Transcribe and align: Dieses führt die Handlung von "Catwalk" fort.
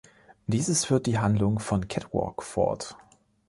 Dieses 0.47 0.85
führt 0.85 1.05
die 1.05 1.19
Handlung 1.19 1.59
von 1.59 1.87
"Catwalk" 1.87 2.41
fort. 2.41 2.97